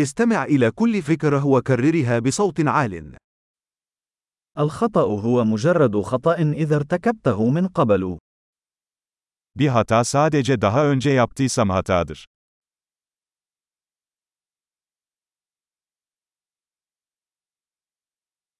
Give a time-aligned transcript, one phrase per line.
[0.00, 3.16] استمع إلى كل فكرة وكررها بصوت عال.
[4.58, 8.18] الخطأ هو مجرد خطأ إذا ارتكبته من قبل.
[9.56, 12.26] Bir hata sadece daha önce yaptıysam hatadır.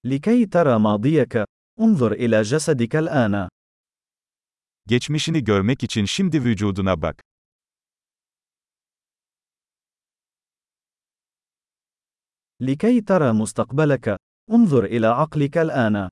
[0.03, 1.45] لكي ترى ماضيك،
[1.79, 3.49] انظر إلى جسدك الآن.
[4.87, 7.26] Geçmişini görmek için şimdi vücuduna bak.
[12.59, 14.17] لكي ترى مستقبلك،
[14.51, 16.09] انظر إلى عقلك الآن.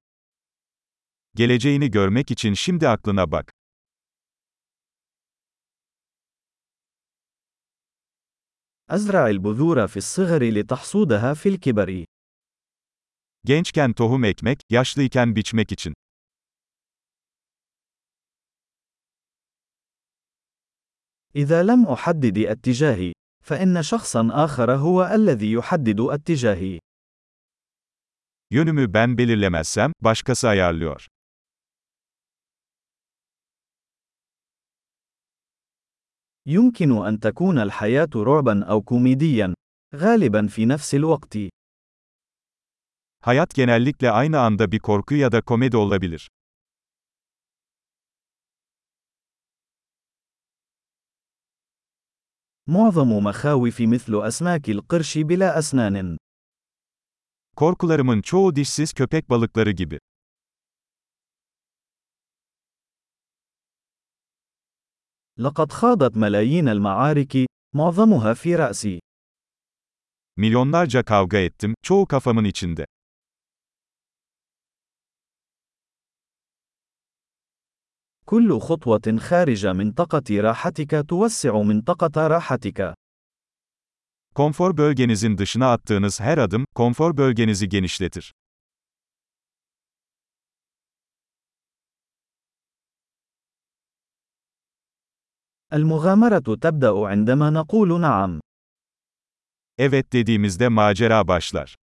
[1.36, 3.52] Geleceğini görmek için şimdi aklına bak.
[8.90, 12.06] أزرع البذور في الصغر لتحصودها في الكبر.
[13.46, 15.94] Gençken tohum ekmek, yaşlıyken biçmek için.
[21.36, 23.14] إذا لم أحدد اتجاهي،
[23.46, 26.80] فإن شخصا آخر هو الذي يحدد اتجاهي.
[28.52, 31.08] Yönümü ben belirlemezsem, başkası ayarlıyor.
[36.46, 39.54] يمكن أن تكون الحياة رعبا أو كوميديا،
[39.96, 41.38] غالبا في نفس الوقت.
[43.22, 46.30] Hayat genellikle aynı anda bir korku ya da komedi olabilir.
[52.67, 56.17] معظم مخاوفي مثل أسماك القرش بلا أسنان.
[57.57, 59.99] Korkularımın çoğu dişsiz köpek balıkları gibi.
[65.39, 69.01] لقد خاضت ملايين المعارك، معظمها في رأسي.
[70.37, 72.87] Milyonlarca kavga ettim, çoğu kafamın içinde.
[78.31, 82.95] كل خطوة خارج منطقة راحتك توسع منطقة راحتك.
[84.35, 88.33] Konfor bölgenizin dışına attığınız her adım, konfor bölgenizi genişletir.
[95.73, 98.41] المغامرة تبدأ عندما نقول نعم.
[99.79, 101.77] Evet dediğimizde macera başlar.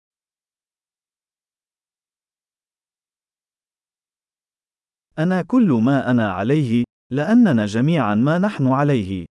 [5.19, 9.25] أنا كل ما أنا عليه، لأننا جميعا ما نحن عليه.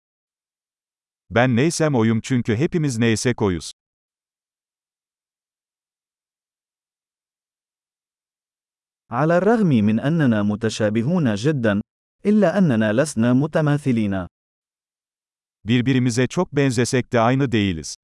[1.29, 3.71] Ben neysem oyum çünkü hepimiz neysek oyuz.
[9.09, 11.81] على الرغم من أننا متشابهون جدا،
[12.25, 14.27] إلا أننا لسنا متماثلين.
[15.65, 17.95] Birbirimize çok benzesek de aynı değiliz.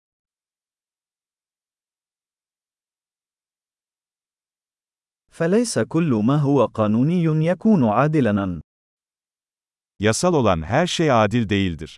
[5.31, 8.61] فليس كل ما هو قانوني يكون عادلاً.
[9.99, 11.97] Yasal olan her şey adil değildir.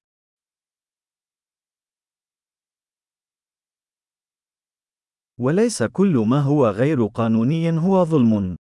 [5.38, 8.56] وليس كل ما هو غير قانوني هو ظلم.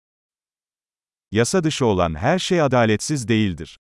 [1.33, 3.77] Yasa dışı olan her şey adaletsiz değildir.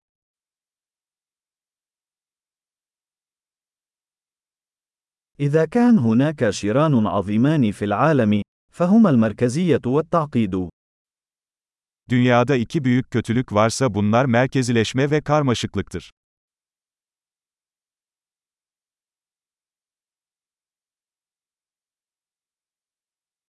[5.41, 10.71] إذا كان هناك شيران عظيمان في العالم، فهما المركزية والتعقيد.
[12.10, 16.12] Dünyada iki büyük kötülük varsa bunlar merkezileşme ve karmaşıklıktır.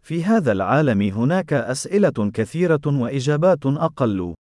[0.07, 4.35] في هذا العالم هناك أسئلة كثيرة وإجابات أقل.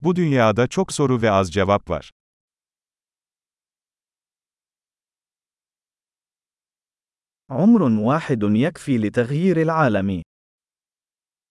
[0.00, 2.10] Bu dünyada çok soru ve az cevap var.
[7.50, 10.22] عمر واحد يكفي لتغيير العالم.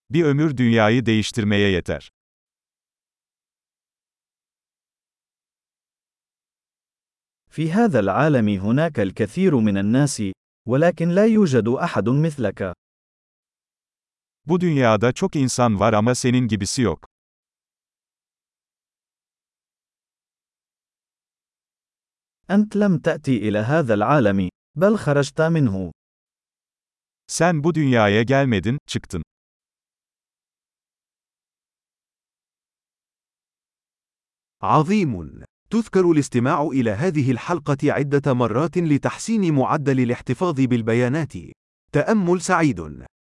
[0.10, 2.10] Bir ömür dünyayı değiştirmeye yeter.
[7.56, 10.22] في هذا العالم هناك الكثير من الناس،
[10.68, 12.74] ولكن لا يوجد أحد مثلك.
[14.46, 17.06] Bu dünyada çok insan var ama senin gibisi yok.
[22.50, 25.92] أنت لم تأتي إلى هذا العالم، بل خرجت منه.
[27.28, 29.24] Sen bu dünyaya gelmedin, çıktın.
[34.63, 35.43] عظيم.
[35.71, 41.33] تذكر الاستماع إلى هذه الحلقة عدة مرات لتحسين معدل الاحتفاظ بالبيانات.
[41.93, 43.09] تأمل سعيد.